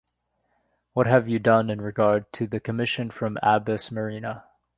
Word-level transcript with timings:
What 0.93 1.05
have 1.05 1.29
you 1.29 1.37
done 1.37 1.69
in 1.69 1.79
regard 1.79 2.33
to 2.33 2.47
the 2.47 2.59
commission 2.59 3.11
from 3.11 3.37
Abbess 3.43 3.91
Marina? 3.91 4.45